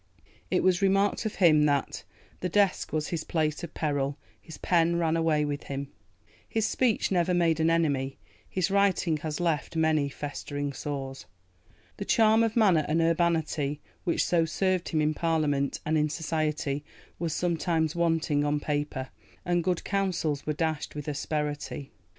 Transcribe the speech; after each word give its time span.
It 0.49 0.63
was 0.63 0.81
remarked 0.81 1.27
of 1.27 1.35
him 1.35 1.65
that 1.67 2.03
"the 2.39 2.49
desk 2.49 2.91
was 2.91 3.09
his 3.09 3.23
place 3.23 3.63
of 3.63 3.75
peril, 3.75 4.17
his 4.41 4.57
pen 4.57 4.95
ran 4.95 5.15
away 5.15 5.45
with 5.45 5.65
him. 5.65 5.89
His 6.49 6.65
speech 6.65 7.11
never 7.11 7.35
made 7.35 7.59
an 7.59 7.69
enemy, 7.69 8.17
his 8.49 8.71
writing 8.71 9.17
has 9.17 9.39
left 9.39 9.75
many 9.75 10.09
festering 10.09 10.73
sores. 10.73 11.27
The 11.97 12.05
charm 12.05 12.41
of 12.41 12.55
manner 12.55 12.83
and 12.87 12.99
urbanity 12.99 13.79
which 14.03 14.25
so 14.25 14.43
served 14.43 14.89
him 14.89 15.01
in 15.01 15.13
Parliament 15.13 15.79
and 15.85 15.95
in 15.99 16.09
society 16.09 16.83
was 17.19 17.31
sometimes 17.31 17.95
wanting 17.95 18.43
on 18.43 18.59
paper, 18.59 19.09
and 19.45 19.63
good 19.63 19.83
counsels 19.83 20.47
were 20.47 20.53
dashed 20.53 20.95
with 20.95 21.07
asperity." 21.07 21.91